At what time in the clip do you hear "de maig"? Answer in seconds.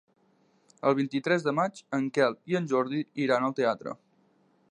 1.49-1.83